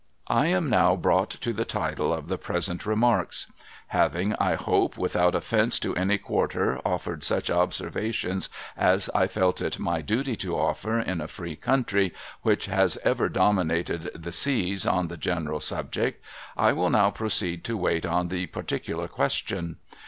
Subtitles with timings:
[0.33, 3.45] I am now brought to the tide of the present remarks.
[3.89, 9.77] Having, I hope without offence to any quarter, offered such observations as I felt it
[9.77, 15.07] my duty to offer, in a free country which has ever dominated the seas, on
[15.07, 16.25] the general subject,
[16.57, 19.75] I will now proceed to wait on the particular question.